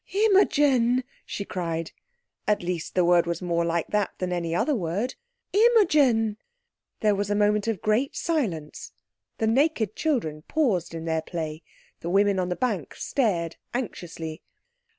"Imogen!" 0.15 1.03
she 1.27 1.45
cried—at 1.45 2.63
least 2.63 2.95
the 2.95 3.05
word 3.05 3.27
was 3.27 3.39
more 3.39 3.63
like 3.63 3.85
that 3.89 4.09
than 4.17 4.33
any 4.33 4.55
other 4.55 4.73
word—"Imogen!" 4.73 6.37
There 7.01 7.13
was 7.13 7.29
a 7.29 7.35
moment 7.35 7.67
of 7.67 7.83
great 7.83 8.15
silence; 8.15 8.93
the 9.37 9.45
naked 9.45 9.95
children 9.95 10.41
paused 10.47 10.95
in 10.95 11.05
their 11.05 11.21
play, 11.21 11.61
the 11.99 12.09
women 12.09 12.39
on 12.39 12.49
the 12.49 12.55
bank 12.55 12.95
stared 12.95 13.57
anxiously. 13.75 14.41